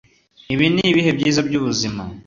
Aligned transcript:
ibi 0.53 0.65
nibihe 0.73 1.11
byiza 1.17 1.39
byubuzima 1.47 2.01